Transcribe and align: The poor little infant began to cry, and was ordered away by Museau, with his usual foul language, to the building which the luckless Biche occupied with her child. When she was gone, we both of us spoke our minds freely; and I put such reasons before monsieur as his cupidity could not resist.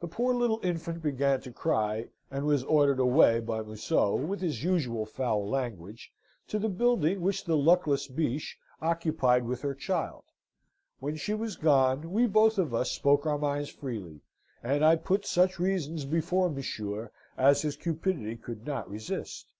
The 0.00 0.08
poor 0.08 0.34
little 0.34 0.58
infant 0.64 1.00
began 1.00 1.40
to 1.42 1.52
cry, 1.52 2.08
and 2.28 2.44
was 2.44 2.64
ordered 2.64 2.98
away 2.98 3.38
by 3.38 3.62
Museau, 3.62 4.16
with 4.16 4.40
his 4.40 4.64
usual 4.64 5.06
foul 5.06 5.48
language, 5.48 6.12
to 6.48 6.58
the 6.58 6.68
building 6.68 7.20
which 7.20 7.44
the 7.44 7.56
luckless 7.56 8.08
Biche 8.08 8.58
occupied 8.82 9.44
with 9.44 9.62
her 9.62 9.72
child. 9.76 10.24
When 10.98 11.14
she 11.14 11.34
was 11.34 11.54
gone, 11.54 12.10
we 12.10 12.26
both 12.26 12.58
of 12.58 12.74
us 12.74 12.90
spoke 12.90 13.26
our 13.26 13.38
minds 13.38 13.68
freely; 13.68 14.22
and 14.60 14.84
I 14.84 14.96
put 14.96 15.24
such 15.24 15.60
reasons 15.60 16.04
before 16.04 16.50
monsieur 16.50 17.12
as 17.38 17.62
his 17.62 17.76
cupidity 17.76 18.34
could 18.34 18.66
not 18.66 18.90
resist. 18.90 19.52